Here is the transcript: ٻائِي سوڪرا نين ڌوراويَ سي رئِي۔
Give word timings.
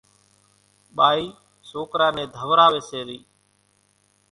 ٻائِي 0.95 1.23
سوڪرا 1.69 2.07
نين 2.15 2.27
ڌوراويَ 2.35 2.81
سي 2.89 2.99
رئِي۔ 3.07 3.19